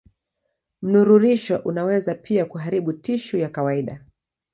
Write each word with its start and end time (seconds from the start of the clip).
Mnururisho 0.81 1.57
unaweza 1.57 2.15
pia 2.15 2.45
kuharibu 2.45 2.93
tishu 2.93 3.37
ya 3.37 3.49
kawaida. 3.49 4.05